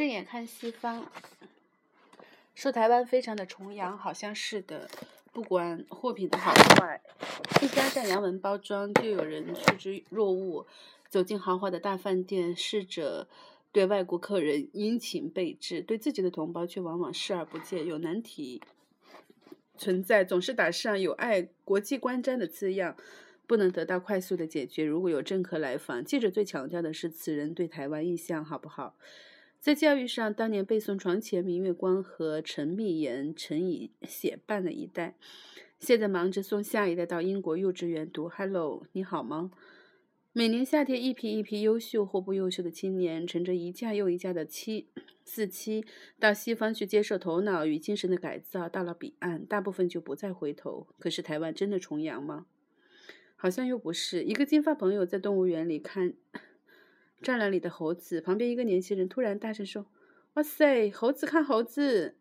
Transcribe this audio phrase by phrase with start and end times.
[0.00, 1.04] 正眼看西方，
[2.54, 4.88] 说台湾非常的崇洋，好像是的。
[5.30, 7.02] 不管货品的好坏，
[7.60, 10.64] 一加上洋文包装，就有人趋之若鹜。
[11.10, 13.28] 走进豪华的大饭店，试着
[13.72, 17.86] 对外国客人殷勤备至，对自己的同胞却往往视而不见。
[17.86, 18.62] 有难题
[19.76, 22.96] 存在，总是打上有碍国际观瞻的字样，
[23.46, 24.82] 不能得到快速的解决。
[24.82, 28.96] 如果有政客来访，记者最强调的是此人对台湾印象好不好。
[29.60, 35.16] 在教育上，当年背诵《床前明月光》和陈密言、陈以写伴了一代，
[35.78, 38.26] 现在忙着送下一代到英国幼稚园读。
[38.26, 39.50] Hello，你好吗？
[40.32, 44.88] 每年夏天，一批一批优秀或不优秀的青年，乘着一架又一架的七
[45.24, 45.84] 四七，
[46.18, 48.66] 到西方去接受头脑与精神的改造。
[48.66, 50.86] 到了彼岸，大部分就不再回头。
[50.98, 52.46] 可是台湾真的崇洋吗？
[53.36, 54.24] 好像又不是。
[54.24, 56.14] 一个金发朋友在动物园里看
[57.22, 59.86] 栅栏里的猴子，旁边一个年轻人突然大声说
[60.34, 62.14] ：“哇塞，猴子看猴子！”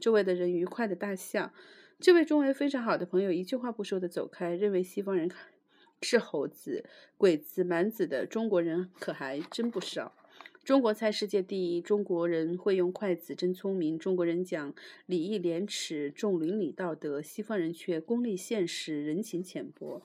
[0.00, 1.52] 周围的人愉快的大笑。
[2.00, 5.30] 这位中文非常好的朋友一句话不说的走开，认为西方人。
[6.02, 6.84] 是猴子、
[7.16, 10.14] 鬼子、蛮子的中国人可还真不少。
[10.62, 13.98] 中国菜世界第一，中国人会用筷子，真聪明。
[13.98, 14.74] 中国人讲
[15.06, 20.02] 礼义廉耻，重伦理道德；西方人却功利现实，人情浅薄。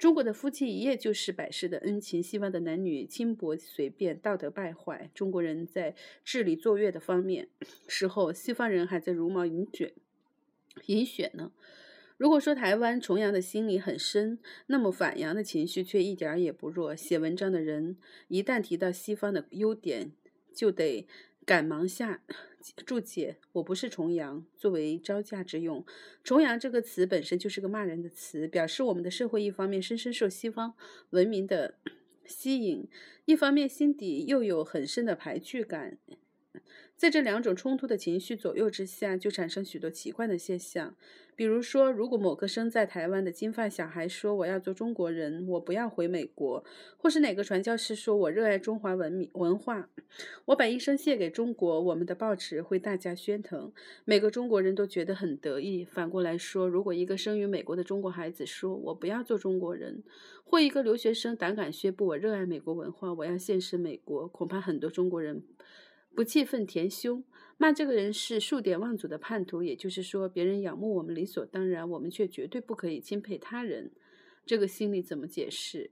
[0.00, 5.10] 中国的夫妻一夜就是百世的恩情，西方的男女轻薄随便，道德败坏。
[5.14, 7.48] 中国人在治理坐月的方面
[7.86, 9.92] 时候，西方人还在茹毛饮血、
[10.86, 11.52] 饮血呢。
[12.16, 16.96] 如果说台湾崇洋的心理很深，那么反洋的情绪却一点也不弱。
[16.96, 17.98] 写文章的人
[18.28, 20.12] 一旦提到西方的优点，
[20.54, 21.06] 就得
[21.44, 22.22] 赶忙下
[22.86, 25.84] 注解：“我不是重阳”，作为招架之用。
[26.22, 30.74] 重阳这个词本身就是个骂人的词，表示我们的社会一方面深深受西方
[31.10, 31.74] 文明的
[32.24, 32.88] 吸引，
[33.24, 35.98] 一方面心底又有很深的排拒感。
[37.00, 40.94] 在这两种冲突的情绪左右之下，就产生许多奇怪的现象。
[41.34, 46.62] 比如说，如果某个生在台湾的金发小孩说：“我要做中国人，我不要回美国。”
[46.98, 49.88] 或是哪个传教士说：“我热爱中华文明文化，
[50.44, 53.72] 我把一生献给中国。”我们的报纸会大加喧腾，
[54.04, 55.82] 每个中国人都觉得很得意。
[55.82, 60.02] 反过来说，如果一个生于美国的中国孩子说：“我不要做中国人”，
[60.44, 65.42] 或一个留学生胆敢宣布：“我热爱美国文化，我要献身美国”，恐怕很多中国人。
[66.14, 67.24] 不气愤填胸，
[67.56, 69.62] 骂这个人是数典忘祖的叛徒。
[69.62, 73.90] 也就是说，别人仰慕我们理所当然，我们却绝对不可以钦佩他人。
[74.44, 75.90] 这个心理怎么解释？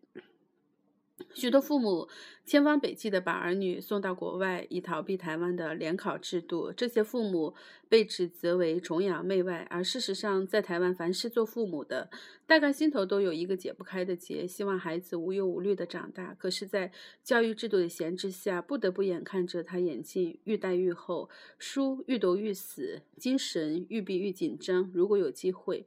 [1.34, 2.08] 许多父母
[2.46, 6.72] 千方百计地把儿女送到国外，以逃避台湾的联考制度。
[6.72, 7.54] 这些父母
[7.88, 12.08] 被指责为崇洋媚外，而事实上，在台湾，凡是做父母的，
[12.46, 16.34] 大概心头都有一个解不开的结，希望孩子无忧无虑地长大。
[16.38, 16.90] 可是，在
[17.22, 21.28] 教育制度的闲置下，不得不眼看着他眼镜愈戴愈厚，
[21.58, 24.90] 书愈读愈死，精神愈闭愈紧张。
[24.94, 25.84] 如果有机会，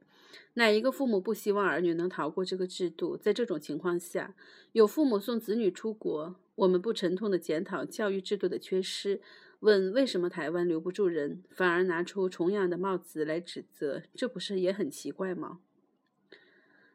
[0.54, 3.16] 哪一个父母不希望儿女能逃过这个制度？
[3.16, 4.34] 在这种情况下，
[4.72, 9.20] 有父母送子女出国，我们不沉痛地检讨教育制度的缺失，
[9.60, 15.60] 问为什么台湾留不住人，反而拿出崇洋的帽子来指责，这不是也很奇怪吗？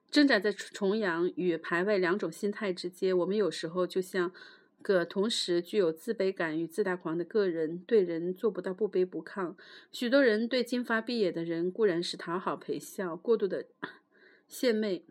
[0.09, 4.31] 挣扎在崇洋与排外两种心态之间，我们有时候就像。
[4.87, 9.53] 个同时具有自卑感与自大狂的个人，对人做不到不卑不亢。
[9.91, 13.65] 许多人对金发碧眼的人固然是讨好陪笑，过度的
[14.47, 15.01] 献媚；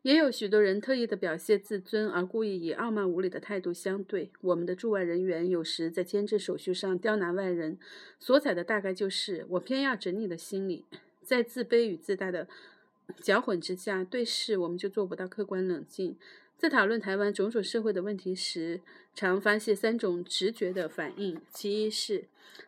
[0.00, 4.30] 也有许多人特意的表现自尊，而故意以傲慢无礼的态度相对。
[4.40, 7.78] 我们的驻外人员有时在签证手续上刁难外人，
[8.18, 10.86] 所采的大概就是“我偏要整你的心理”。
[11.22, 12.46] 在自卑与自大的
[13.20, 16.16] 搅混之下，对事我们就做不到客观冷静。
[16.58, 18.80] 在讨论台湾种种社会的问题时，
[19.14, 22.24] 常发现三种直觉的反应：其一是，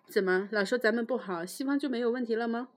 [0.06, 2.68] 怎么老说咱们不好，西方就没有问题了吗？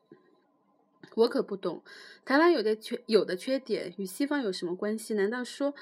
[1.16, 1.84] 我可不懂，
[2.24, 5.14] 台湾有的缺有的缺点与西方有什么关系？
[5.14, 5.74] 难道说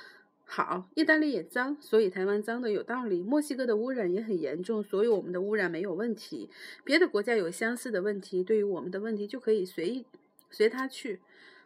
[0.46, 3.22] 好，意大利也脏，所以台湾脏的有道理？
[3.22, 6.50] 墨西哥的污染也很严重，所以我们的污染没有问题？
[6.84, 10.06] 别的国家有相似的问题，对于我们的问题就可以随意
[10.50, 11.20] 随他去？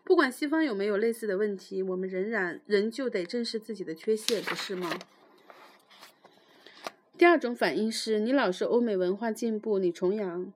[0.03, 4.99] 不管西方有没有类似的问题，我们仍然仍旧得正视自己的缺陷，不是吗？
[7.17, 10.51] 第二种反应是你老说欧美文化进步，你崇洋，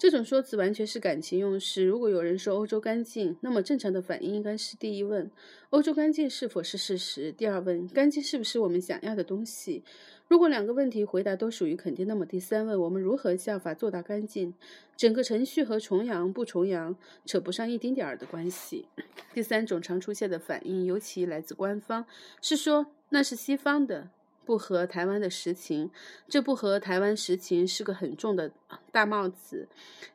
[0.00, 1.84] 这种说辞完全是感情用事。
[1.84, 5.30] 如果有人说欧洲干净，那么正常的反应应该是：第一问，
[5.68, 7.30] 欧洲干净是否是事实？
[7.32, 9.84] 第二问，干净是不是我们想要的东西？
[10.26, 14.54] 如果两个问题回答都属于肯定，那么第三问，我们如何效法做到干净？
[14.96, 18.86] 整个程序和重阳不重阳扯不上一丁点儿的关系。
[19.34, 22.06] 第三种常出现的反应，尤其来自官方，
[22.40, 24.08] 是说那是西方的，
[24.44, 25.90] 不合台湾的实情。
[26.28, 28.52] 这不合台湾实情是个很重的
[28.90, 29.68] 大帽子。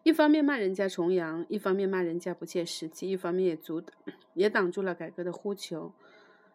[0.03, 3.81] 一方面骂人家崇洋，一方面骂人家不切实际，一方面也阻
[4.33, 5.91] 也挡住了改革的呼求。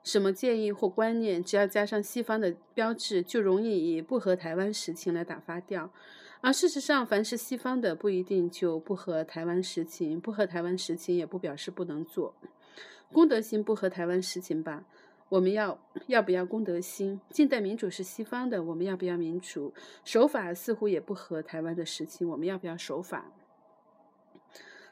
[0.03, 5.91] 什么建议或观念，只要加上西方的标志，就容易以不合台湾实情来打发掉。
[6.41, 12.35] 而事实上，凡是西方的，不一定就不合台湾实情；不合台湾实情，也不表示不能做。
[13.13, 14.85] 公德心不合台湾实情吧？
[15.31, 17.21] 我们要要不要公德心？
[17.31, 19.73] 近代民主是西方的，我们要不要民主？
[20.05, 23.33] 守法似乎也不合台湾的实情，我们要不要守法？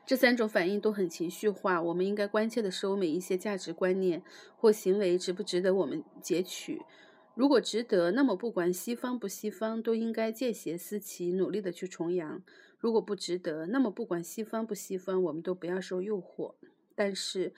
[0.07, 4.23] 这三种反应都很情绪化，我们应该关切的是欧美一些价值观念
[4.57, 6.81] 或行为值不值得我们截取。
[7.35, 12.41] 如果值得，那么不管西方不西方，都应该见贤思齐，努力的去崇洋；
[12.79, 16.55] 如果不值得，那么不管西方不西方，我们都不要受诱惑。
[16.95, 17.53] 但是，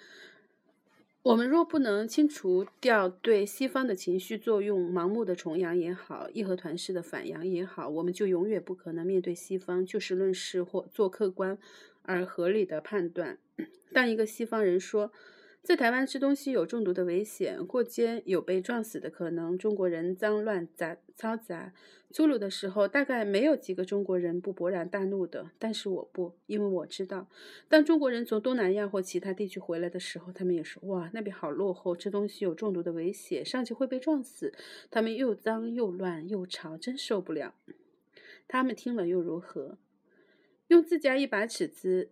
[1.23, 11.59] 我们若不能清除掉对西方的情绪作用，盲目的崇洋也好，义和团式的反洋也好，我们就永远不可能面对西方就事论事或做客观。
[12.03, 13.39] 而合理的判断。
[13.93, 15.13] 当一个西方人说，
[15.63, 21.73] 在台湾吃东西有中毒的危险，过街有被撞死的可能，中国人脏乱杂嘈杂
[22.11, 25.51] 粗鲁的时候，大概没有几个中国人不勃然大怒的。
[25.59, 27.29] 但是我不，因为我知道，
[27.69, 34.53] 当中国人从东南亚或其他地区回来的时候，他们也说：“哇，那边好落后，吃东西有中毒的危险，上去会被撞死。”
[34.91, 37.55] 他们又脏又乱又吵，真受不了。
[38.49, 39.79] 他们听了又如何？
[40.69, 42.11] 用自家一把尺子，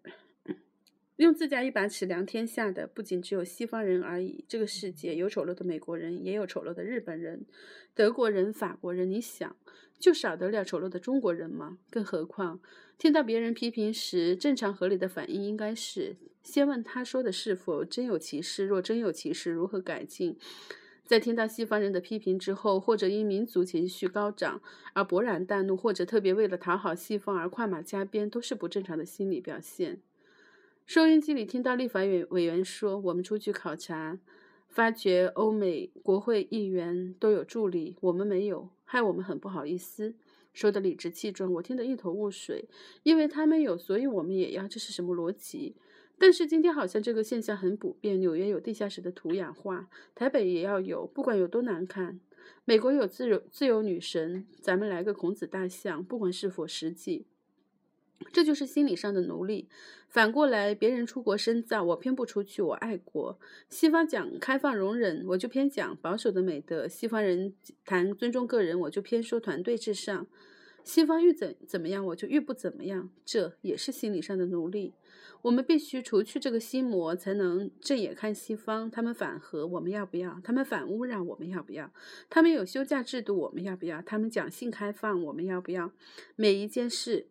[1.19, 4.44] 用自家一把尺量天下的，不仅只有西方人而已。
[4.47, 7.44] 这个世界有丑陋的美国人，也有丑陋的日本人、
[7.93, 9.11] 德国人、法国人。
[9.11, 9.56] 你想，
[9.99, 11.79] 就少得了丑陋的中国人吗？
[11.91, 12.61] 更何况，
[12.97, 18.65] 听到别人批评时，正常合理的反应应该是先问他说的是否真有其事。
[18.65, 20.38] 若真有其事，如何改进？
[21.05, 24.62] 在听到西方人的批评之后，或者因民族情绪高涨
[24.93, 30.00] 而勃然大怒，或者特别为了讨好西方而快马加鞭，都是不正常的心理表现。
[30.88, 34.19] 收音机里听到立法委委员说：“我们出去考察，
[34.70, 40.14] 发觉欧美国会议员都有助理，我们没有，害我们很不好意思。”
[40.55, 42.70] 说的理直气壮，我听得一头雾水。
[43.02, 45.76] 因为他们有，所以我们也要，这是什么逻辑？
[46.17, 48.19] 但是今天好像这个现象很普遍。
[48.19, 52.19] 纽约有地下室的土氧化，台北也要有，不管有多难看。
[52.64, 57.26] 美国有自由自由女神，咱们来个孔子大象，不管是否实际。
[58.32, 59.69] 这就是心理上的奴隶。
[60.09, 63.38] 反过来，别人出国深造，我偏不出去，我爱国。
[63.69, 66.88] 西方讲开放容忍，我就偏讲保守的美德。
[66.88, 67.55] 西方人
[67.85, 70.26] 谈尊重个人，我就偏说团队至上。
[70.82, 73.11] 西方愈怎怎么样，我就愈不怎么样。
[73.25, 74.94] 这也是心理上的奴隶。
[75.43, 78.91] 我们必须除去这个心魔，才能正眼看西方。
[78.91, 80.41] 他们反核，我们要不要？
[80.43, 81.93] 他们反污染，我们要不要？
[82.31, 84.00] 他们有休假制度，我们要不要？
[84.00, 85.93] 他们讲性开放，我们要不要？
[86.35, 87.26] 每一件事，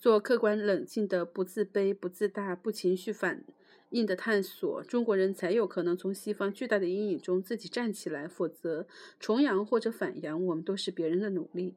[0.00, 3.44] 做客观冷静的不自卑不自大不情绪反
[3.90, 4.82] 应的探索。
[4.84, 8.86] 中国人才有可能从西方巨大的阴影中自己站起来否则
[9.18, 11.74] 崇洋或者反洋我们都是别人的努力